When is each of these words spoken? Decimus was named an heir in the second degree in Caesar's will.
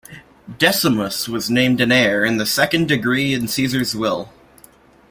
Decimus 0.57 1.29
was 1.29 1.51
named 1.51 1.79
an 1.79 1.91
heir 1.91 2.25
in 2.25 2.37
the 2.37 2.45
second 2.47 2.87
degree 2.87 3.35
in 3.35 3.47
Caesar's 3.47 3.95
will. 3.95 4.33